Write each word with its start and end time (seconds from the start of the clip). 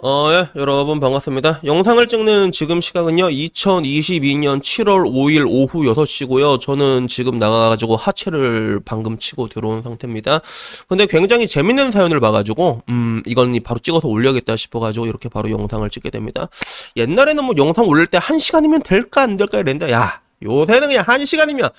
어, 0.00 0.30
예, 0.30 0.48
여러분 0.54 1.00
반갑습니다. 1.00 1.60
영상을 1.64 2.06
찍는 2.06 2.52
지금 2.52 2.80
시각은요, 2.80 3.30
2022년 3.30 4.62
7월 4.62 5.10
5일 5.10 5.44
오후 5.48 5.92
6시고요. 5.92 6.60
저는 6.60 7.08
지금 7.08 7.38
나가가지고 7.38 7.96
하체를 7.96 8.80
방금 8.84 9.18
치고 9.18 9.48
들어온 9.48 9.82
상태입니다. 9.82 10.40
근데 10.86 11.06
굉장히 11.06 11.48
재밌는 11.48 11.90
사연을 11.90 12.20
봐가지고, 12.20 12.82
음, 12.88 13.22
이건 13.26 13.58
바로 13.64 13.80
찍어서 13.80 14.06
올려야겠다 14.06 14.54
싶어가지고 14.56 15.06
이렇게 15.06 15.28
바로 15.28 15.50
영상을 15.50 15.90
찍게 15.90 16.10
됩니다. 16.10 16.48
옛날에는 16.96 17.42
뭐 17.42 17.54
영상 17.56 17.88
올릴 17.88 18.06
때 18.06 18.18
1시간이면 18.18 18.84
될까 18.84 19.22
안 19.22 19.36
될까 19.36 19.58
이랬는데, 19.58 19.92
야, 19.92 20.20
요새는 20.44 20.88
그냥 20.88 21.04
1시간이면 21.04 21.72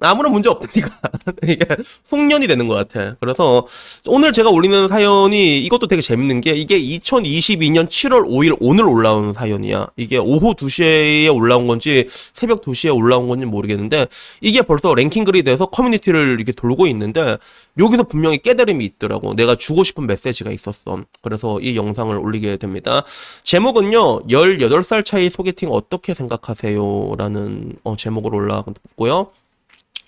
아무런 0.00 0.32
문제 0.32 0.48
없다니까. 0.50 0.98
이게 1.44 1.66
숙련이 2.04 2.46
되는 2.46 2.66
것 2.68 2.74
같아. 2.74 3.16
그래서 3.20 3.66
오늘 4.06 4.32
제가 4.32 4.50
올리는 4.50 4.88
사연이 4.88 5.60
이것도 5.64 5.86
되게 5.86 6.02
재밌는 6.02 6.40
게 6.40 6.52
이게 6.52 6.80
2022년 6.80 7.86
7월 7.86 8.26
5일 8.28 8.56
오늘 8.60 8.86
올라온 8.86 9.32
사연이야. 9.32 9.88
이게 9.96 10.18
오후 10.18 10.54
2시에 10.54 11.34
올라온 11.34 11.66
건지 11.66 12.08
새벽 12.32 12.62
2시에 12.62 12.94
올라온 12.94 13.28
건지 13.28 13.46
모르겠는데 13.46 14.08
이게 14.40 14.62
벌써 14.62 14.94
랭킹 14.94 15.24
글이 15.24 15.44
돼서 15.44 15.66
커뮤니티를 15.66 16.34
이렇게 16.36 16.52
돌고 16.52 16.86
있는데 16.88 17.38
여기서 17.78 18.04
분명히 18.04 18.38
깨달음이 18.38 18.84
있더라고. 18.84 19.34
내가 19.34 19.54
주고 19.54 19.84
싶은 19.84 20.06
메시지가 20.06 20.50
있었어. 20.50 21.02
그래서 21.22 21.60
이 21.60 21.76
영상을 21.76 22.16
올리게 22.16 22.56
됩니다. 22.56 23.04
제목은요. 23.44 24.26
18살 24.26 25.04
차이 25.04 25.30
소개팅 25.30 25.70
어떻게 25.70 26.14
생각하세요? 26.14 27.14
라는 27.16 27.72
어, 27.84 27.96
제목으로 27.96 28.38
올라왔고요. 28.38 29.30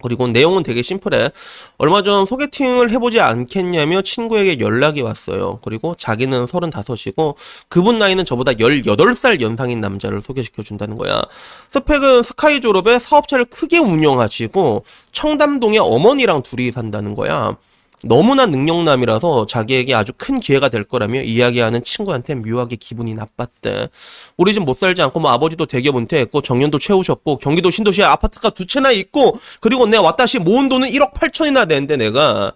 그리고 0.02 0.28
내용은 0.28 0.62
되게 0.62 0.82
심플해. 0.82 1.30
얼마 1.78 2.02
전 2.02 2.26
소개팅을 2.26 2.90
해보지 2.90 3.20
않겠냐며 3.20 4.02
친구에게 4.02 4.60
연락이 4.60 5.02
왔어요. 5.02 5.60
그리고 5.62 5.94
자기는 5.96 6.46
35이고 6.46 7.34
그분 7.68 7.98
나이는 7.98 8.24
저보다 8.24 8.52
18살 8.52 9.40
연상인 9.40 9.80
남자를 9.80 10.22
소개시켜준다는 10.22 10.96
거야. 10.96 11.22
스펙은 11.70 12.22
스카이 12.22 12.60
졸업에 12.60 12.98
사업체를 12.98 13.46
크게 13.46 13.78
운영하시고 13.78 14.84
청담동에 15.12 15.78
어머니랑 15.78 16.42
둘이 16.42 16.72
산다는 16.72 17.14
거야. 17.14 17.56
너무나 18.04 18.46
능력남이라서 18.46 19.46
자기에게 19.46 19.94
아주 19.94 20.12
큰 20.16 20.38
기회가 20.38 20.68
될 20.68 20.84
거라며 20.84 21.22
이야기하는 21.22 21.82
친구한테 21.82 22.34
묘하게 22.34 22.76
기분이 22.76 23.14
나빴대. 23.14 23.88
우리 24.36 24.52
집 24.52 24.60
못 24.60 24.74
살지 24.76 25.00
않고 25.02 25.20
뭐 25.20 25.30
아버지도 25.30 25.66
대기업 25.66 25.96
은퇴했고 25.96 26.42
정년도 26.42 26.78
채우셨고 26.78 27.38
경기도 27.38 27.70
신도시에 27.70 28.04
아파트가 28.04 28.50
두 28.50 28.66
채나 28.66 28.90
있고 28.92 29.38
그리고 29.60 29.86
내가 29.86 30.02
왔다 30.02 30.26
시 30.26 30.38
모은 30.38 30.68
돈은 30.68 30.90
1억 30.90 31.14
8천이나 31.14 31.68
되는데 31.68 31.96
내가 31.96 32.52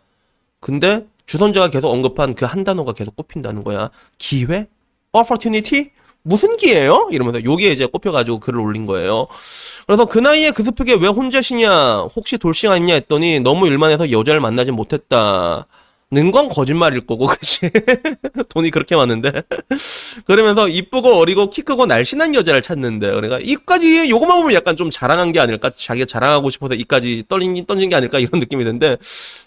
근데 0.61 1.07
주선자가 1.27 1.71
계속 1.71 1.91
언급한 1.91 2.35
그 2.35 2.45
한 2.45 2.65
단어가 2.65 2.93
계속 2.93 3.17
꼽힌다는 3.17 3.65
거야. 3.65 3.91
기회? 4.19 4.67
opportunity? 5.13 5.91
무슨 6.23 6.57
기회예요? 6.57 7.09
이러면서 7.11 7.43
요게 7.43 7.73
이제 7.73 7.87
꼽혀가지고 7.87 8.41
글을 8.41 8.61
올린 8.61 8.87
거예요. 8.87 9.27
그래서 9.87 10.05
그 10.05 10.19
나이에 10.19 10.51
그 10.51 10.63
스펙에 10.63 10.95
왜 11.01 11.09
혼자시냐? 11.09 12.09
혹시 12.15 12.39
돌싱 12.39 12.71
아니냐 12.71 12.95
했더니 12.95 13.41
너무 13.41 13.67
일만 13.67 13.91
해서 13.91 14.11
여자를 14.11 14.41
만나지 14.41 14.71
못했다. 14.71 15.67
는건 16.13 16.49
거짓말일 16.49 17.03
거고, 17.03 17.27
그치? 17.27 17.71
돈이 18.51 18.73
그렇게 18.73 18.97
많은데. 18.97 19.45
그러면서 20.25 20.69
이쁘고 20.69 21.15
어리고 21.15 21.51
키 21.51 21.63
크고 21.63 21.87
날씬한 21.87 22.35
여자를 22.35 22.63
찾는데, 22.63 23.13
그러니까 23.13 23.39
이까지 23.41 24.11
요것만 24.11 24.39
보면 24.41 24.55
약간 24.55 24.77
좀 24.77 24.91
자랑한 24.91 25.31
게 25.31 25.39
아닐까? 25.39 25.71
자기가 25.71 26.07
자랑하고 26.07 26.51
싶어서 26.51 26.75
이까지 26.75 27.25
떨린, 27.29 27.65
던진 27.65 27.91
게 27.91 27.95
아닐까? 27.95 28.19
이런 28.19 28.41
느낌이 28.41 28.65
드는데, 28.65 28.97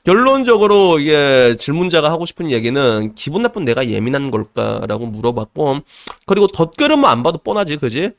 결론적으로 0.05 0.99
이게 0.99 1.55
질문자가 1.59 2.09
하고 2.09 2.25
싶은 2.25 2.49
얘기는 2.49 3.13
기분 3.13 3.41
나쁜 3.41 3.65
내가 3.65 3.89
예민한 3.89 4.31
걸까라고 4.31 5.07
물어봤고, 5.07 5.79
그리고 6.25 6.47
덧글은 6.47 6.99
뭐안 6.99 7.23
봐도 7.23 7.39
뻔하지, 7.39 7.75
그지? 7.75 8.11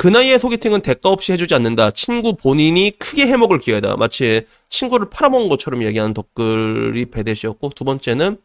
그 0.00 0.08
나이에 0.08 0.38
소개팅은 0.38 0.80
대가 0.80 1.10
없이 1.10 1.30
해주지 1.30 1.54
않는다. 1.54 1.90
친구 1.90 2.34
본인이 2.34 2.90
크게 2.98 3.26
해먹을 3.26 3.58
기회다. 3.58 3.96
마치 3.98 4.46
친구를 4.70 5.10
팔아먹은 5.10 5.50
것처럼 5.50 5.82
얘기하는 5.82 6.14
덧글이 6.14 7.10
배대시였고, 7.10 7.72
두 7.76 7.84
번째는 7.84 8.38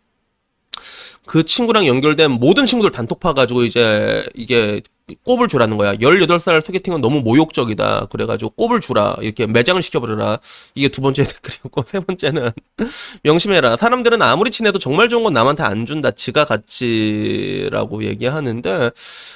그 1.25 1.43
친구랑 1.43 1.87
연결된 1.87 2.31
모든 2.31 2.65
친구들 2.65 2.91
단톡 2.91 3.19
파가지고 3.19 3.63
이제 3.63 4.25
이게 4.33 4.81
꼽을 5.23 5.47
주라는 5.47 5.77
거야. 5.77 5.93
18살 5.95 6.63
소개팅은 6.65 6.99
너무 6.99 7.21
모욕적이다. 7.21 8.07
그래가지고 8.09 8.51
꼽을 8.51 8.81
주라. 8.81 9.15
이렇게 9.21 9.45
매장을 9.45 9.79
시켜버려라. 9.81 10.39
이게 10.73 10.89
두 10.89 11.01
번째 11.01 11.23
댓글이었고, 11.25 11.83
세 11.87 11.99
번째는 11.99 12.51
명심해라. 13.23 13.77
사람들은 13.77 14.21
아무리 14.23 14.49
친해도 14.49 14.79
정말 14.79 15.09
좋은 15.09 15.23
건 15.23 15.33
남한테 15.33 15.61
안 15.63 15.85
준다. 15.85 16.09
지가 16.09 16.45
같지라고 16.45 18.03
얘기하는데, 18.03 18.91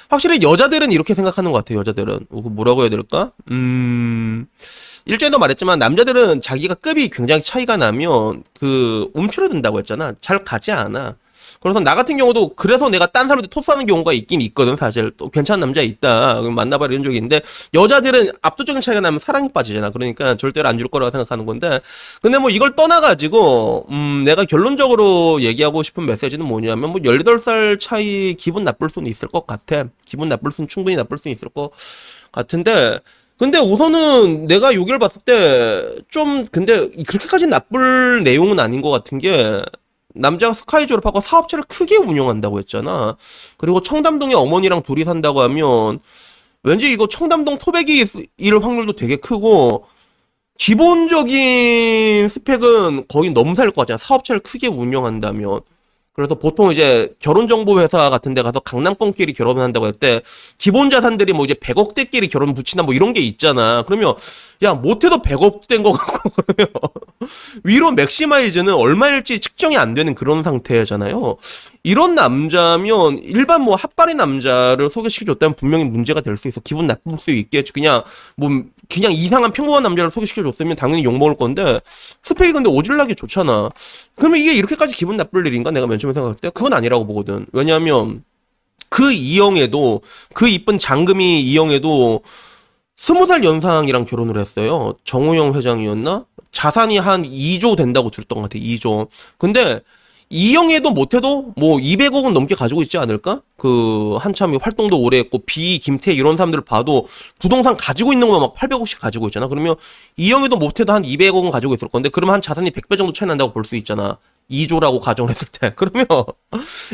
확실히 0.08 0.42
여자들은 0.42 0.90
이렇게 0.90 1.14
생각하는 1.14 1.52
것 1.52 1.58
같아요. 1.58 1.78
여자들은. 1.80 2.26
뭐라고 2.30 2.82
해야 2.82 2.90
될까? 2.90 3.30
음... 3.50 4.46
일전에도 5.06 5.38
말했지만 5.38 5.78
남자들은 5.78 6.40
자기가 6.42 6.74
급이 6.74 7.08
굉장히 7.08 7.42
차이가 7.42 7.76
나면 7.76 8.42
그 8.58 9.10
움츠러든다고 9.14 9.78
했잖아. 9.78 10.12
잘 10.20 10.44
가지 10.44 10.72
않아. 10.72 11.16
그래서 11.60 11.80
나 11.80 11.94
같은 11.94 12.16
경우도 12.16 12.54
그래서 12.54 12.88
내가 12.88 13.06
딴 13.06 13.24
사람한테 13.28 13.48
토스하는 13.48 13.86
경우가 13.86 14.12
있긴 14.12 14.40
있거든 14.42 14.76
사실. 14.76 15.10
또 15.16 15.28
괜찮은 15.30 15.60
남자 15.60 15.80
있다. 15.82 16.40
만나봐라 16.42 16.92
이런 16.92 17.02
적이 17.04 17.16
있는데 17.16 17.40
여자들은 17.74 18.32
압도적인 18.42 18.80
차이가 18.80 19.00
나면 19.00 19.18
사랑에 19.20 19.48
빠지잖아. 19.52 19.90
그러니까 19.90 20.36
절대로 20.36 20.68
안 20.68 20.78
줄 20.78 20.88
거라고 20.88 21.10
생각하는 21.10 21.44
건데. 21.46 21.80
근데 22.22 22.38
뭐 22.38 22.50
이걸 22.50 22.74
떠나가지고 22.76 23.86
음 23.90 24.22
내가 24.24 24.44
결론적으로 24.44 25.42
얘기하고 25.42 25.82
싶은 25.82 26.06
메시지는 26.06 26.46
뭐냐면 26.46 26.90
뭐 26.90 27.00
18살 27.00 27.78
차이 27.80 28.34
기분 28.34 28.64
나쁠 28.64 28.88
수는 28.90 29.10
있을 29.10 29.28
것 29.28 29.46
같아. 29.46 29.84
기분 30.06 30.28
나쁠 30.28 30.52
수는 30.52 30.68
충분히 30.68 30.96
나쁠 30.96 31.18
수는 31.18 31.34
있을 31.36 31.48
것 31.50 31.70
같은데. 32.32 33.00
근데 33.38 33.58
우선은 33.58 34.46
내가 34.46 34.74
여기를 34.74 34.98
봤을 34.98 35.20
때 35.24 35.82
좀 36.10 36.46
근데 36.46 36.88
그렇게까지 37.06 37.46
나쁠 37.46 38.22
내용은 38.24 38.60
아닌 38.60 38.82
것 38.82 38.90
같은 38.90 39.18
게 39.18 39.62
남자가 40.14 40.52
스카이 40.52 40.86
졸업하고 40.86 41.20
사업체를 41.20 41.64
크게 41.64 41.96
운영한다고 41.96 42.58
했잖아. 42.58 43.16
그리고 43.56 43.82
청담동에 43.82 44.34
어머니랑 44.34 44.82
둘이 44.82 45.04
산다고 45.04 45.40
하면 45.42 46.00
왠지 46.62 46.90
이거 46.90 47.06
청담동 47.06 47.58
토박이일 47.58 48.58
확률도 48.58 48.96
되게 48.96 49.16
크고 49.16 49.86
기본적인 50.58 52.28
스펙은 52.28 53.06
거의 53.08 53.30
넘사일 53.30 53.70
것 53.70 53.82
같잖아. 53.82 53.96
사업체를 53.98 54.40
크게 54.40 54.66
운영한다면. 54.68 55.60
그래서 56.20 56.34
보통 56.36 56.70
이제 56.70 57.12
결혼정보회사 57.20 58.10
같은 58.10 58.34
데 58.34 58.42
가서 58.42 58.60
강남권끼리 58.60 59.32
결혼을 59.32 59.62
한다고 59.62 59.86
할 59.86 59.92
때 59.92 60.20
기본 60.58 60.88
자산들이 60.90 61.32
뭐 61.32 61.44
이제 61.44 61.54
100억대끼리 61.54 62.30
결혼 62.30 62.54
붙이나 62.54 62.82
뭐 62.82 62.94
이런 62.94 63.12
게 63.12 63.20
있잖아. 63.20 63.82
그러면 63.86 64.14
야 64.62 64.74
못해도 64.74 65.22
100억 65.22 65.66
된 65.68 65.82
거 65.82 65.92
같고 65.92 66.30
그러면 66.46 66.68
위로 67.64 67.90
maximize는 67.92 68.74
얼마일지 68.74 69.40
측정이 69.40 69.76
안 69.76 69.94
되는 69.94 70.14
그런 70.14 70.42
상태잖아요. 70.42 71.36
이런 71.82 72.14
남자면 72.14 73.18
일반 73.22 73.62
뭐 73.62 73.74
핫바리 73.74 74.14
남자를 74.14 74.90
소개시켜줬다면 74.90 75.54
분명히 75.56 75.84
문제가 75.84 76.20
될 76.20 76.36
수 76.36 76.48
있어. 76.48 76.60
기분 76.60 76.86
나쁠 76.86 77.18
수 77.18 77.30
있겠지. 77.30 77.72
그냥 77.72 78.02
뭐 78.36 78.50
그냥 78.88 79.12
이상한 79.12 79.52
평범한 79.52 79.82
남자를 79.82 80.10
소개시켜줬으면 80.10 80.76
당연히 80.76 81.04
욕먹을 81.04 81.36
건데 81.36 81.80
스펙이 82.22 82.52
근데 82.52 82.68
오질나게 82.70 83.14
좋잖아. 83.14 83.70
그러면 84.16 84.40
이게 84.40 84.54
이렇게까지 84.54 84.94
기분 84.94 85.16
나쁠 85.16 85.46
일인가? 85.46 85.70
내가 85.70 85.86
맨 85.86 85.98
처음에 85.98 86.14
생각할 86.14 86.36
때 86.36 86.50
그건 86.50 86.72
아니라고 86.74 87.06
보거든. 87.06 87.46
왜냐하면 87.52 88.24
그 88.90 89.12
이영애도 89.12 90.02
그 90.34 90.48
이쁜 90.48 90.78
장금이 90.78 91.42
이영애도 91.42 92.22
스무 92.96 93.26
살 93.26 93.42
연상이랑 93.44 94.04
결혼을 94.04 94.38
했어요. 94.38 94.94
정우영 95.04 95.54
회장이었나? 95.54 96.26
자산이 96.52 96.98
한 96.98 97.22
2조 97.22 97.76
된다고 97.76 98.10
들었던 98.10 98.36
것 98.36 98.42
같아. 98.50 98.58
2조. 98.58 99.08
근데 99.38 99.80
이영애도 100.32 100.92
못해도 100.92 101.54
뭐 101.56 101.78
200억은 101.78 102.32
넘게 102.32 102.54
가지고 102.54 102.82
있지 102.82 102.96
않을까? 102.98 103.42
그 103.56 104.16
한참 104.20 104.56
활동도 104.62 105.00
오래 105.00 105.18
했고 105.18 105.40
비 105.44 105.80
김태 105.80 106.12
이런 106.12 106.36
사람들을 106.36 106.64
봐도 106.64 107.06
부동산 107.40 107.76
가지고 107.76 108.12
있는 108.12 108.28
거만 108.28 108.40
막 108.40 108.54
800억씩 108.54 109.00
가지고 109.00 109.26
있잖아. 109.26 109.48
그러면 109.48 109.74
이영애도 110.16 110.56
못해도 110.56 110.92
한 110.92 111.02
200억은 111.02 111.50
가지고 111.50 111.74
있을 111.74 111.88
건데 111.88 112.08
그러면 112.12 112.34
한 112.34 112.42
자산이 112.42 112.70
100배 112.70 112.96
정도 112.96 113.12
차이 113.12 113.26
난다고 113.28 113.52
볼 113.52 113.64
수 113.64 113.74
있잖아. 113.76 114.18
2조라고 114.50 115.00
가정을 115.00 115.30
했을 115.30 115.48
때. 115.48 115.72
그러면 115.76 116.06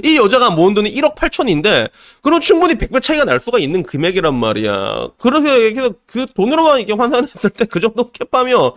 이 0.03 0.17
여자가 0.17 0.51
모은 0.51 0.73
돈이 0.75 0.93
1억 0.95 1.15
8천인데 1.15 1.91
그럼 2.23 2.41
충분히 2.41 2.75
100배 2.75 3.03
차이가 3.03 3.25
날 3.25 3.39
수가 3.41 3.59
있는 3.59 3.83
금액이란 3.83 4.35
말이야. 4.35 5.09
그래서 5.19 5.91
그 6.07 6.27
돈으로만 6.35 6.81
이게 6.81 6.95
환산했을 6.95 7.51
때 7.51 7.67
그 7.67 7.81
정도 7.81 8.11
캡하면 8.13 8.73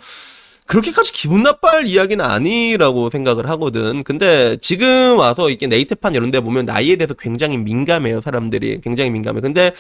그렇게까지 0.70 1.12
기분 1.14 1.42
나빠할 1.42 1.88
이야기는 1.88 2.24
아니라고 2.24 3.10
생각을 3.10 3.50
하거든. 3.50 4.04
근데 4.04 4.56
지금 4.62 5.18
와서 5.18 5.50
이게 5.50 5.66
네이트판 5.66 6.14
이런 6.14 6.30
데 6.30 6.42
보면 6.42 6.66
나이에 6.66 6.96
대해서 6.96 7.16
굉장히 7.16 7.58
민감해요, 7.58 8.22
사람들이. 8.22 8.80
굉장히 8.82 9.10
민감해. 9.10 9.42
근데 9.42 9.72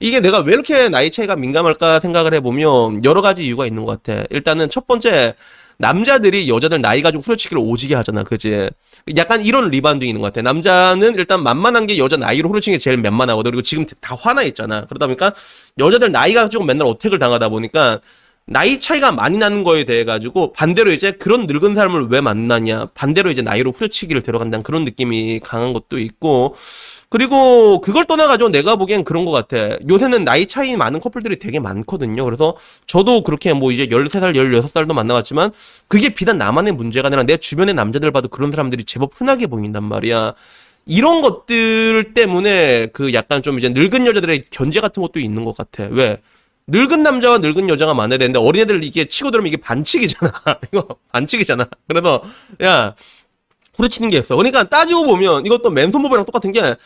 이게 0.00 0.20
내가 0.20 0.38
왜 0.38 0.54
이렇게 0.54 0.88
나이 0.88 1.10
차이가 1.10 1.36
민감할까 1.36 2.00
생각을 2.00 2.32
해보면 2.32 3.04
여러 3.04 3.20
가지 3.20 3.44
이유가 3.44 3.66
있는 3.66 3.84
것 3.84 4.02
같아. 4.02 4.24
일단은 4.30 4.70
첫 4.70 4.86
번째, 4.86 5.34
남자들이 5.76 6.48
여자들 6.48 6.80
나이 6.80 7.02
가지고 7.02 7.22
후려치기를 7.24 7.62
오지게 7.62 7.94
하잖아. 7.96 8.24
그지? 8.24 8.70
약간 9.18 9.44
이런 9.44 9.68
리반딩이 9.68 10.08
있는 10.08 10.22
것 10.22 10.32
같아. 10.32 10.40
남자는 10.40 11.16
일단 11.16 11.42
만만한 11.42 11.86
게 11.86 11.98
여자 11.98 12.16
나이로 12.16 12.48
후려치는 12.48 12.78
게 12.78 12.82
제일 12.82 12.96
만만하거든. 12.96 13.50
그리고 13.50 13.60
지금 13.60 13.84
다 14.00 14.16
화나 14.18 14.44
있잖아. 14.44 14.86
그러다 14.86 15.08
보니까 15.08 15.34
여자들 15.78 16.10
나이 16.10 16.32
가지고 16.32 16.64
맨날 16.64 16.88
어택을 16.88 17.18
당하다 17.18 17.50
보니까 17.50 18.00
나이 18.50 18.80
차이가 18.80 19.12
많이 19.12 19.36
나는 19.36 19.62
거에 19.62 19.84
대해 19.84 20.04
가지고 20.04 20.52
반대로 20.52 20.90
이제 20.90 21.12
그런 21.12 21.46
늙은 21.46 21.74
사람을 21.74 22.08
왜 22.08 22.22
만나냐 22.22 22.86
반대로 22.94 23.30
이제 23.30 23.42
나이로 23.42 23.72
후려치기를 23.72 24.22
들어간다는 24.22 24.62
그런 24.62 24.84
느낌이 24.84 25.40
강한 25.40 25.74
것도 25.74 25.98
있고 25.98 26.54
그리고 27.10 27.80
그걸 27.80 28.06
떠나가지고 28.06 28.50
내가 28.50 28.76
보기엔 28.76 29.04
그런 29.04 29.24
것 29.24 29.30
같아. 29.30 29.76
요새는 29.88 30.24
나이 30.24 30.46
차이 30.46 30.76
많은 30.76 31.00
커플들이 31.00 31.38
되게 31.38 31.58
많거든요. 31.58 32.24
그래서 32.24 32.56
저도 32.86 33.22
그렇게 33.22 33.52
뭐 33.52 33.70
이제 33.72 33.86
13살 33.86 34.34
16살도 34.34 34.94
만나봤지만 34.94 35.52
그게 35.88 36.10
비단 36.14 36.36
나만의 36.38 36.72
문제가 36.74 37.08
아니라 37.08 37.22
내 37.22 37.36
주변의 37.38 37.74
남자들 37.74 38.10
봐도 38.12 38.28
그런 38.28 38.50
사람들이 38.50 38.84
제법 38.84 39.12
흔하게 39.18 39.46
보인단 39.46 39.84
말이야. 39.84 40.34
이런 40.84 41.20
것들 41.20 42.14
때문에 42.14 42.88
그 42.92 43.12
약간 43.12 43.42
좀 43.42 43.58
이제 43.58 43.68
늙은 43.68 44.06
여자들의 44.06 44.44
견제 44.50 44.80
같은 44.80 45.02
것도 45.02 45.20
있는 45.20 45.44
것 45.44 45.56
같아. 45.56 45.86
왜 45.90 46.18
늙은 46.68 47.02
남자와 47.02 47.38
늙은 47.38 47.68
여자가 47.68 47.94
만나야 47.94 48.18
되는데 48.18 48.38
어린애들 48.38 48.84
이게 48.84 49.06
치고 49.06 49.30
들으면 49.30 49.48
이게 49.48 49.56
반칙이잖아. 49.56 50.32
이거 50.72 50.86
반칙이잖아. 51.12 51.66
그래서 51.88 52.22
야 52.62 52.94
후려치는 53.74 54.10
게 54.10 54.18
있어. 54.18 54.36
그러니까 54.36 54.64
따지고 54.64 55.04
보면 55.04 55.46
이것도 55.46 55.70
맨손 55.70 56.02
모발이랑 56.02 56.26
똑같은 56.26 56.52
게 56.52 56.76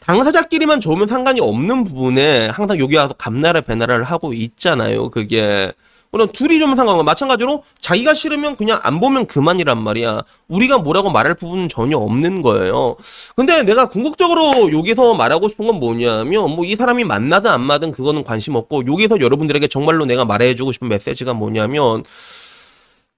당사자끼리만 0.00 0.80
좋으면 0.80 1.06
상관이 1.06 1.40
없는 1.40 1.84
부분에 1.84 2.48
항상 2.48 2.78
여기 2.78 2.96
와서 2.96 3.14
감나라 3.14 3.60
배나라를 3.60 4.04
하고 4.04 4.32
있잖아요. 4.32 5.10
그게 5.10 5.72
그럼 6.12 6.28
둘이 6.32 6.58
좀 6.58 6.74
상관없고 6.74 7.04
마찬가지로 7.04 7.62
자기가 7.80 8.14
싫으면 8.14 8.56
그냥 8.56 8.80
안 8.82 8.98
보면 9.00 9.26
그만이란 9.26 9.80
말이야. 9.82 10.22
우리가 10.48 10.78
뭐라고 10.78 11.10
말할 11.10 11.34
부분은 11.34 11.68
전혀 11.68 11.96
없는 11.98 12.42
거예요. 12.42 12.96
근데 13.36 13.62
내가 13.62 13.88
궁극적으로 13.88 14.72
여기서 14.72 15.14
말하고 15.14 15.48
싶은 15.48 15.66
건 15.66 15.76
뭐냐면 15.78 16.50
뭐 16.56 16.64
이 16.64 16.76
사람이 16.76 17.04
만나든 17.04 17.50
안 17.50 17.60
만나든 17.60 17.92
그거는 17.92 18.24
관심 18.24 18.54
없고 18.56 18.86
여기서 18.86 19.20
여러분들에게 19.20 19.68
정말로 19.68 20.04
내가 20.04 20.24
말해주고 20.24 20.72
싶은 20.72 20.88
메시지가 20.88 21.34
뭐냐면 21.34 22.04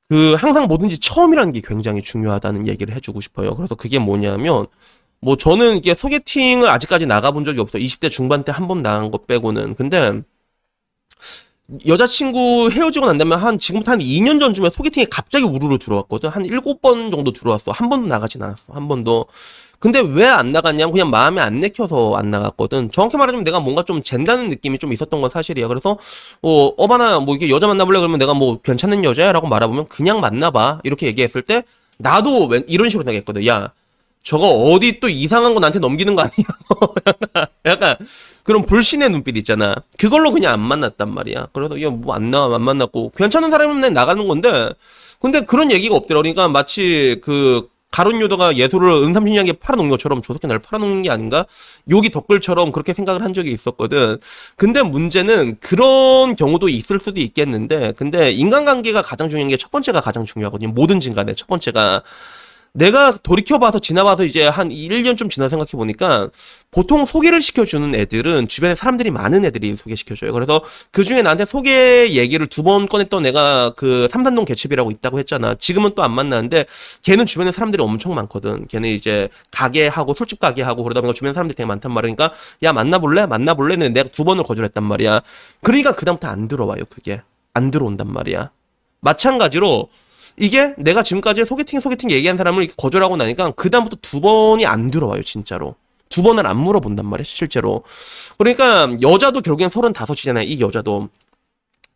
그 0.08 0.34
항상 0.34 0.66
뭐든지 0.66 0.98
처음이라는 0.98 1.52
게 1.52 1.62
굉장히 1.64 2.02
중요하다는 2.02 2.66
얘기를 2.68 2.94
해주고 2.94 3.20
싶어요. 3.20 3.54
그래서 3.54 3.74
그게 3.74 3.98
뭐냐면 3.98 4.66
뭐 5.20 5.36
저는 5.36 5.76
이게 5.78 5.94
소개팅을 5.94 6.68
아직까지 6.68 7.06
나가본 7.06 7.44
적이 7.44 7.60
없어. 7.60 7.78
20대 7.78 8.10
중반 8.10 8.44
때 8.44 8.52
한 8.52 8.68
번 8.68 8.82
나간 8.82 9.10
것 9.10 9.26
빼고는. 9.26 9.74
근데 9.74 10.20
여자친구 11.86 12.70
헤어지고 12.70 13.06
난 13.06 13.18
다음에 13.18 13.34
한 13.36 13.58
지금부터 13.58 13.92
한 13.92 13.98
2년 14.00 14.40
전쯤에 14.40 14.70
소개팅이 14.70 15.06
갑자기 15.06 15.44
우르르 15.44 15.78
들어왔거든. 15.78 16.28
한 16.28 16.42
7번 16.42 17.10
정도 17.10 17.32
들어왔어. 17.32 17.72
한 17.72 17.88
번도 17.88 18.08
나가진 18.08 18.42
않았어. 18.42 18.72
한 18.72 18.88
번도. 18.88 19.26
근데 19.78 20.00
왜 20.00 20.26
안 20.28 20.52
나갔냐면 20.52 20.92
그냥 20.92 21.10
마음에 21.10 21.40
안 21.40 21.60
내켜서 21.60 22.14
안 22.16 22.30
나갔거든. 22.30 22.90
정확히 22.90 23.16
말하자면 23.16 23.42
내가 23.44 23.58
뭔가 23.58 23.82
좀 23.84 24.02
잰다는 24.02 24.48
느낌이 24.48 24.78
좀 24.78 24.92
있었던 24.92 25.20
건 25.20 25.30
사실이야. 25.30 25.66
그래서 25.68 25.98
어 26.42 26.66
어바나 26.76 27.20
뭐 27.20 27.34
이게 27.34 27.48
여자 27.48 27.66
만나볼래 27.66 27.98
그러면 27.98 28.18
내가 28.18 28.34
뭐 28.34 28.60
괜찮은 28.60 29.02
여자야라고 29.02 29.48
말해보면 29.48 29.88
그냥 29.88 30.20
만나봐 30.20 30.80
이렇게 30.84 31.06
얘기했을 31.06 31.42
때 31.42 31.64
나도 31.98 32.50
이런 32.68 32.90
식으로 32.90 33.04
생각했거든. 33.04 33.46
야 33.46 33.72
저거 34.22 34.46
어디 34.48 35.00
또 35.00 35.08
이상한 35.08 35.54
거 35.54 35.60
나한테 35.60 35.78
넘기는 35.80 36.14
거 36.14 36.22
아니야? 36.22 36.46
약간, 37.06 37.46
약간 37.66 37.96
그런 38.44 38.64
불신의 38.66 39.10
눈빛 39.10 39.36
있잖아. 39.38 39.74
그걸로 39.98 40.30
그냥 40.32 40.52
안 40.52 40.60
만났단 40.60 41.12
말이야. 41.12 41.48
그래서 41.52 41.76
이거 41.76 41.90
뭐안 41.90 42.30
나와 42.30 42.54
안 42.54 42.62
만났고 42.62 43.10
괜찮은 43.16 43.50
사람이면 43.50 43.92
나가는 43.94 44.26
건데 44.28 44.70
근데 45.20 45.40
그런 45.42 45.70
얘기가 45.72 45.96
없더라. 45.96 46.20
그러니까 46.20 46.48
마치 46.48 47.20
그 47.22 47.68
가론 47.92 48.20
요도가 48.22 48.56
예술을 48.56 48.90
은삼신이하게 49.04 49.54
팔아놓은 49.54 49.90
것처럼 49.90 50.22
저 50.22 50.32
새끼 50.32 50.46
날 50.46 50.58
팔아놓는 50.58 51.02
게 51.02 51.10
아닌가? 51.10 51.44
여기 51.90 52.10
덧글처럼 52.10 52.72
그렇게 52.72 52.94
생각을 52.94 53.22
한 53.22 53.34
적이 53.34 53.52
있었거든. 53.52 54.16
근데 54.56 54.82
문제는 54.82 55.58
그런 55.60 56.34
경우도 56.36 56.70
있을 56.70 57.00
수도 57.00 57.20
있겠는데, 57.20 57.92
근데 57.96 58.30
인간관계가 58.32 59.02
가장 59.02 59.28
중요한 59.28 59.48
게 59.50 59.56
첫 59.58 59.70
번째가 59.70 60.00
가장 60.00 60.24
중요하거든요. 60.24 60.70
뭐든지 60.72 61.12
간에 61.12 61.34
첫 61.34 61.46
번째가. 61.48 62.02
내가 62.74 63.12
돌이켜봐서 63.12 63.80
지나봐서 63.80 64.24
이제 64.24 64.46
한 64.46 64.70
1년쯤 64.70 65.28
지나 65.28 65.50
생각해보니까 65.50 66.30
보통 66.70 67.04
소개를 67.04 67.42
시켜주는 67.42 67.94
애들은 67.94 68.48
주변에 68.48 68.74
사람들이 68.74 69.10
많은 69.10 69.44
애들이 69.44 69.76
소개시켜줘요. 69.76 70.32
그래서 70.32 70.62
그 70.90 71.04
중에 71.04 71.20
나한테 71.20 71.44
소개 71.44 72.08
얘기를 72.12 72.46
두 72.46 72.62
번 72.62 72.86
꺼냈던 72.88 73.24
내가 73.24 73.72
그 73.76 74.08
삼산동 74.10 74.46
개츠비라고 74.46 74.90
있다고 74.90 75.18
했잖아. 75.18 75.54
지금은 75.56 75.90
또 75.94 76.02
안 76.02 76.12
만나는데 76.12 76.64
걔는 77.02 77.26
주변에 77.26 77.52
사람들이 77.52 77.82
엄청 77.82 78.14
많거든. 78.14 78.66
걔는 78.68 78.88
이제 78.88 79.28
가게하고 79.50 80.14
술집 80.14 80.38
가게하고 80.40 80.82
그러다 80.82 81.02
보니까 81.02 81.14
주변에 81.14 81.34
사람들이 81.34 81.56
되게 81.56 81.66
많단 81.66 81.92
말이니까 81.92 82.32
야 82.62 82.72
만나볼래? 82.72 83.26
만나볼래는 83.26 83.92
내가 83.92 84.08
두 84.08 84.24
번을 84.24 84.44
거절했단 84.44 84.82
말이야. 84.82 85.20
그러니까 85.60 85.92
그다음부터 85.92 86.28
안 86.28 86.48
들어와요. 86.48 86.84
그게. 86.88 87.20
안 87.52 87.70
들어온단 87.70 88.10
말이야. 88.10 88.50
마찬가지로 89.00 89.88
이게 90.42 90.74
내가 90.76 91.04
지금까지 91.04 91.44
소개팅 91.44 91.78
소개팅 91.78 92.10
얘기한 92.10 92.36
사람을 92.36 92.66
거절하고 92.76 93.16
나니까 93.16 93.52
그 93.52 93.70
다음부터 93.70 93.98
두 94.02 94.20
번이 94.20 94.66
안 94.66 94.90
들어와요 94.90 95.22
진짜로. 95.22 95.76
두 96.08 96.20
번을 96.24 96.48
안 96.48 96.56
물어본단 96.58 97.06
말이야 97.06 97.22
실제로. 97.22 97.84
그러니까 98.38 98.88
여자도 99.00 99.40
결국엔 99.40 99.70
서른다섯이잖아요 99.70 100.44
이 100.44 100.60
여자도. 100.60 101.08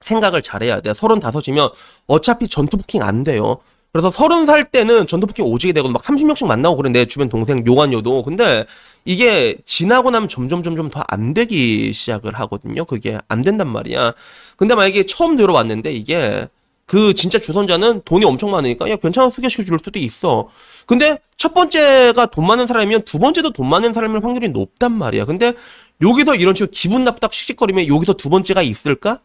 생각을 0.00 0.42
잘해야 0.42 0.80
돼 0.80 0.94
서른다섯이면 0.94 1.70
어차피 2.06 2.46
전투 2.46 2.76
부킹 2.76 3.02
안 3.02 3.24
돼요. 3.24 3.56
그래서 3.92 4.12
서른 4.12 4.46
살 4.46 4.62
때는 4.70 5.08
전투 5.08 5.26
부킹 5.26 5.44
오지게 5.44 5.72
되고 5.72 5.88
막 5.88 6.02
30명씩 6.04 6.46
만나고 6.46 6.76
그래 6.76 6.90
내 6.90 7.04
주변 7.06 7.28
동생 7.28 7.64
요한요도. 7.66 8.22
근데 8.22 8.64
이게 9.04 9.56
지나고 9.64 10.10
나면 10.10 10.28
점점 10.28 10.62
점점 10.62 10.88
더 10.88 11.02
안 11.08 11.34
되기 11.34 11.92
시작을 11.92 12.34
하거든요. 12.40 12.84
그게 12.84 13.18
안 13.26 13.42
된단 13.42 13.66
말이야. 13.66 14.12
근데 14.56 14.76
만약에 14.76 15.04
처음 15.06 15.34
들어왔는데 15.36 15.92
이게 15.92 16.46
그 16.86 17.14
진짜 17.14 17.38
주선자는 17.38 18.02
돈이 18.04 18.24
엄청 18.24 18.52
많으니까 18.52 18.88
야 18.88 18.96
괜찮아 18.96 19.28
소개시켜 19.28 19.64
줄 19.64 19.78
수도 19.82 19.98
있어. 19.98 20.48
근데 20.86 21.18
첫 21.36 21.52
번째가 21.52 22.26
돈 22.26 22.46
많은 22.46 22.66
사람이면 22.66 23.02
두 23.02 23.18
번째도 23.18 23.50
돈 23.50 23.68
많은 23.68 23.92
사람일 23.92 24.24
확률이 24.24 24.48
높단 24.48 24.92
말이야. 24.92 25.24
근데 25.24 25.52
여기서 26.00 26.36
이런 26.36 26.54
식으로 26.54 26.70
기분 26.72 27.04
나쁘다 27.04 27.28
씩씩거리면 27.30 27.88
여기서 27.88 28.12
두 28.14 28.30
번째가 28.30 28.62
있을까? 28.62 29.20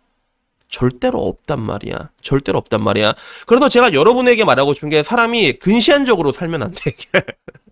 절대로 0.67 1.19
없단 1.19 1.61
말이야. 1.61 2.09
절대로 2.21 2.57
없단 2.57 2.81
말이야. 2.81 3.13
그래서 3.45 3.69
제가 3.69 3.93
여러분에게 3.93 4.43
말하고 4.45 4.73
싶은 4.73 4.89
게 4.89 5.03
사람이 5.03 5.53
근시안적으로 5.59 6.31
살면 6.31 6.63
안 6.63 6.71
돼. 6.71 6.95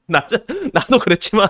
나, 0.06 0.28
나도 0.74 0.98
그랬지만, 0.98 1.48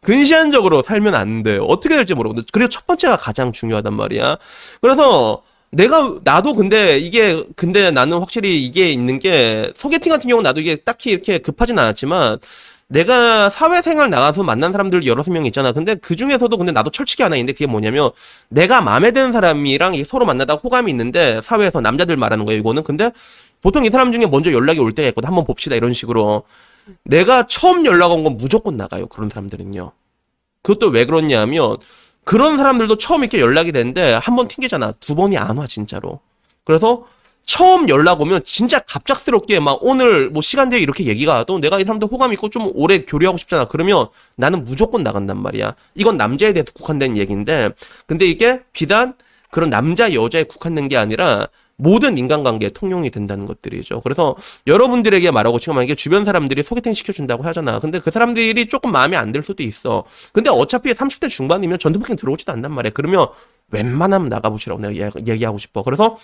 근시안적으로 0.00 0.82
살면 0.82 1.14
안 1.14 1.42
돼. 1.42 1.58
어떻게 1.60 1.94
될지 1.94 2.14
모르거든. 2.14 2.42
그리고 2.52 2.68
첫 2.68 2.86
번째가 2.86 3.18
가장 3.18 3.52
중요하단 3.52 3.94
말이야. 3.94 4.38
그래서 4.80 5.42
내가 5.70 6.16
나도 6.24 6.54
근데 6.54 6.98
이게 6.98 7.44
근데 7.56 7.90
나는 7.90 8.18
확실히 8.18 8.64
이게 8.64 8.90
있는 8.90 9.18
게 9.18 9.70
소개팅 9.74 10.10
같은 10.12 10.28
경우는 10.28 10.48
나도 10.48 10.60
이게 10.60 10.76
딱히 10.76 11.10
이렇게 11.10 11.38
급하진 11.38 11.78
않았지만 11.78 12.38
내가 12.88 13.50
사회생활 13.50 14.08
나가서 14.08 14.44
만난 14.44 14.72
사람들 14.72 15.06
여러 15.06 15.22
명 15.28 15.44
있잖아. 15.44 15.72
근데 15.72 15.94
그 15.94 16.16
중에서도 16.16 16.56
근데 16.56 16.72
나도 16.72 16.90
철칙이 16.90 17.22
하나 17.22 17.36
있는데 17.36 17.52
그게 17.52 17.66
뭐냐면 17.66 18.10
내가 18.48 18.80
마음에 18.80 19.10
드는 19.10 19.32
사람이랑 19.32 20.02
서로 20.04 20.24
만나다 20.24 20.54
호감이 20.54 20.90
있는데 20.90 21.40
사회에서 21.42 21.82
남자들 21.82 22.16
말하는 22.16 22.46
거예요. 22.46 22.58
이거는 22.60 22.82
근데 22.84 23.10
보통 23.60 23.84
이 23.84 23.90
사람 23.90 24.10
중에 24.10 24.26
먼저 24.26 24.52
연락이 24.52 24.80
올 24.80 24.94
때가 24.94 25.08
있거든. 25.08 25.28
한번 25.28 25.44
봅시다 25.44 25.76
이런 25.76 25.92
식으로 25.92 26.44
내가 27.04 27.46
처음 27.46 27.84
연락 27.84 28.12
온 28.12 28.24
건 28.24 28.38
무조건 28.38 28.76
나가요. 28.78 29.06
그런 29.08 29.28
사람들은요. 29.28 29.92
그것도 30.62 30.88
왜 30.88 31.04
그렇냐면 31.04 31.76
그런 32.28 32.58
사람들도 32.58 32.98
처음 32.98 33.22
이렇게 33.22 33.40
연락이 33.40 33.72
되는데 33.72 34.12
한 34.12 34.36
번 34.36 34.48
튕기잖아. 34.48 34.92
두 35.00 35.14
번이 35.14 35.38
안 35.38 35.56
와, 35.56 35.66
진짜로. 35.66 36.20
그래서 36.62 37.06
처음 37.46 37.88
연락 37.88 38.20
오면 38.20 38.42
진짜 38.44 38.80
갑작스럽게 38.80 39.60
막 39.60 39.78
오늘 39.80 40.28
뭐 40.28 40.42
시간대에 40.42 40.78
이렇게 40.78 41.06
얘기가 41.06 41.32
와도 41.32 41.58
내가 41.58 41.80
이 41.80 41.84
사람들 41.84 42.06
호감 42.12 42.34
있고 42.34 42.50
좀 42.50 42.70
오래 42.74 43.06
교류하고 43.06 43.38
싶잖아. 43.38 43.64
그러면 43.64 44.08
나는 44.36 44.66
무조건 44.66 45.02
나간단 45.02 45.40
말이야. 45.40 45.74
이건 45.94 46.18
남자에 46.18 46.52
대해서 46.52 46.70
국한된 46.74 47.16
얘기인데 47.16 47.70
근데 48.06 48.26
이게 48.26 48.60
비단 48.74 49.14
그런 49.50 49.70
남자 49.70 50.12
여자에 50.12 50.42
국한된 50.42 50.88
게 50.88 50.98
아니라 50.98 51.48
모든 51.78 52.18
인간관계에 52.18 52.70
통용이 52.70 53.10
된다는 53.10 53.46
것들이죠. 53.46 54.00
그래서 54.00 54.34
여러분들에게 54.66 55.30
말하고 55.30 55.58
지금 55.58 55.76
만약에 55.76 55.94
주변 55.94 56.24
사람들이 56.24 56.62
소개팅 56.64 56.92
시켜준다고 56.92 57.44
하잖아. 57.44 57.78
근데 57.78 58.00
그 58.00 58.10
사람들이 58.10 58.66
조금 58.68 58.92
마음에 58.92 59.16
안 59.16 59.32
들 59.32 59.42
수도 59.42 59.62
있어. 59.62 60.04
근데 60.32 60.50
어차피 60.50 60.92
30대 60.92 61.28
중반이면 61.28 61.78
전투 61.78 61.98
부킹 62.00 62.16
들어오지도 62.16 62.50
않단 62.52 62.72
말이야. 62.72 62.92
그러면 62.94 63.28
웬만하면 63.70 64.28
나가보시라고 64.28 64.80
내가 64.80 65.10
얘기하고 65.26 65.58
싶어. 65.58 65.82
그래서 65.82 66.16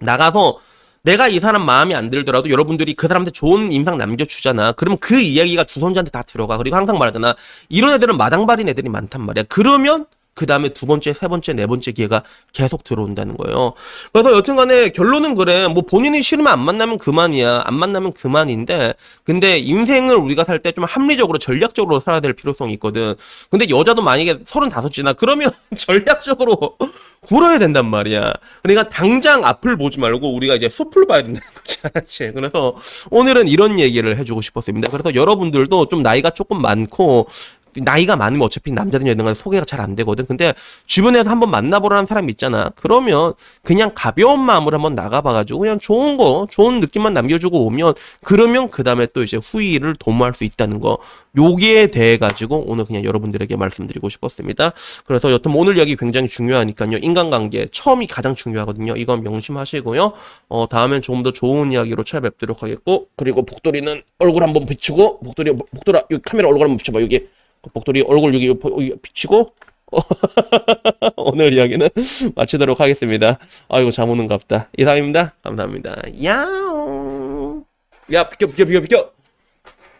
나가서 0.00 0.58
내가 1.04 1.28
이 1.28 1.40
사람 1.40 1.64
마음에 1.66 1.94
안 1.94 2.10
들더라도 2.10 2.48
여러분들이 2.50 2.94
그 2.94 3.08
사람한테 3.08 3.32
좋은 3.32 3.72
인상 3.72 3.98
남겨주잖아. 3.98 4.72
그러면 4.72 4.98
그 4.98 5.20
이야기가 5.20 5.64
주선자한테 5.64 6.10
다 6.10 6.22
들어가. 6.22 6.56
그리고 6.56 6.76
항상 6.76 6.96
말하잖아. 6.98 7.34
이런 7.68 7.92
애들은 7.94 8.16
마당발인 8.16 8.68
애들이 8.68 8.88
많단 8.88 9.20
말이야. 9.20 9.44
그러면 9.48 10.06
그 10.34 10.46
다음에 10.46 10.70
두 10.70 10.86
번째, 10.86 11.12
세 11.12 11.28
번째, 11.28 11.52
네 11.52 11.66
번째 11.66 11.92
기회가 11.92 12.22
계속 12.52 12.84
들어온다는 12.84 13.36
거예요. 13.36 13.74
그래서 14.12 14.32
여튼간에 14.32 14.88
결론은 14.90 15.34
그래. 15.34 15.68
뭐 15.68 15.82
본인이 15.82 16.22
싫으면 16.22 16.50
안 16.52 16.58
만나면 16.60 16.98
그만이야. 16.98 17.62
안 17.66 17.74
만나면 17.74 18.12
그만인데, 18.14 18.94
근데 19.24 19.58
인생을 19.58 20.16
우리가 20.16 20.44
살 20.44 20.58
때 20.60 20.72
좀 20.72 20.84
합리적으로 20.84 21.38
전략적으로 21.38 22.00
살아야 22.00 22.20
될 22.20 22.32
필요성이 22.32 22.72
있거든. 22.74 23.14
근데 23.50 23.68
여자도 23.68 24.00
만약에 24.02 24.38
서른다섯이나 24.46 25.12
그러면 25.12 25.50
전략적으로 25.76 26.76
굴어야 27.20 27.58
된단 27.58 27.84
말이야. 27.86 28.32
그러니까 28.62 28.88
당장 28.88 29.44
앞을 29.44 29.76
보지 29.76 30.00
말고 30.00 30.34
우리가 30.34 30.54
이제 30.54 30.68
숲을 30.68 31.06
봐야 31.06 31.22
된다는 31.22 31.46
거지, 31.54 31.78
알았지? 31.84 32.32
그래서 32.34 32.74
오늘은 33.10 33.48
이런 33.48 33.78
얘기를 33.78 34.16
해주고 34.16 34.40
싶었습니다. 34.40 34.90
그래서 34.90 35.14
여러분들도 35.14 35.86
좀 35.88 36.02
나이가 36.02 36.30
조금 36.30 36.60
많고 36.62 37.26
나이가 37.76 38.16
많으면 38.16 38.44
어차피 38.46 38.72
남자든 38.72 39.06
여자든 39.06 39.34
소개가 39.34 39.64
잘 39.64 39.82
안 39.82 39.96
되거든. 39.96 40.26
근데 40.26 40.54
주변에서 40.86 41.28
한번 41.28 41.50
만나보라는 41.50 42.06
사람 42.06 42.30
있잖아. 42.30 42.70
그러면 42.76 43.34
그냥 43.62 43.90
가벼운 43.94 44.40
마음으로 44.40 44.76
한번 44.76 44.94
나가봐가지고 44.94 45.58
그냥 45.58 45.78
좋은 45.80 46.16
거, 46.16 46.46
좋은 46.50 46.80
느낌만 46.80 47.12
남겨주고 47.14 47.66
오면 47.66 47.94
그러면 48.22 48.70
그 48.70 48.82
다음에 48.84 49.06
또 49.12 49.22
이제 49.22 49.36
후위를 49.36 49.96
도모할 49.96 50.34
수 50.34 50.44
있다는 50.44 50.80
거. 50.80 50.98
요기에 51.36 51.88
대해 51.88 52.18
가지고 52.18 52.64
오늘 52.66 52.84
그냥 52.84 53.04
여러분들에게 53.04 53.56
말씀드리고 53.56 54.08
싶었습니다. 54.08 54.72
그래서 55.06 55.32
여튼 55.32 55.54
오늘 55.54 55.76
이야기 55.78 55.96
굉장히 55.96 56.28
중요하니까요. 56.28 56.98
인간관계 56.98 57.68
처음이 57.72 58.06
가장 58.06 58.34
중요하거든요. 58.34 58.96
이건 58.96 59.22
명심하시고요. 59.22 60.12
어 60.48 60.66
다음엔 60.68 61.02
조금 61.02 61.22
더 61.22 61.32
좋은 61.32 61.72
이야기로 61.72 62.04
찾아뵙도록 62.04 62.62
하겠고 62.62 63.08
그리고 63.16 63.44
복돌이는 63.44 64.02
얼굴 64.18 64.42
한번 64.42 64.66
비추고 64.66 65.20
복돌이 65.20 65.52
복돌아 65.74 66.02
여기 66.10 66.22
카메라 66.22 66.48
얼굴 66.48 66.64
한번 66.64 66.76
비춰봐 66.78 67.00
여기. 67.00 67.26
복돌이 67.72 68.02
얼굴 68.02 68.34
여기, 68.34 68.48
여기 68.48 68.96
비치고 69.00 69.54
오늘 71.16 71.52
이야기는 71.52 71.88
마치도록 72.34 72.80
하겠습니다. 72.80 73.38
아이고 73.68 73.90
잠 73.90 74.10
오는 74.10 74.26
갑다. 74.26 74.68
이상입니다. 74.76 75.34
감사합니다. 75.42 75.96
야옹. 76.24 77.64
야 78.12 78.28
비켜 78.28 78.46
비켜 78.46 78.64
비켜 78.64 78.80
비켜. 78.80 79.12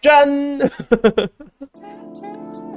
짠. 0.01 0.59